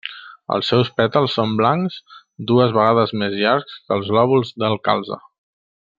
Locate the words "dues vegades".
2.53-3.15